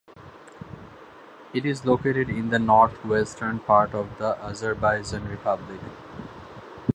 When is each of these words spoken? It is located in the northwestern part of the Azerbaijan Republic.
It 1.53 1.63
is 1.63 1.85
located 1.85 2.27
in 2.27 2.49
the 2.49 2.57
northwestern 2.57 3.59
part 3.59 3.93
of 3.93 4.17
the 4.17 4.35
Azerbaijan 4.43 5.27
Republic. 5.27 5.79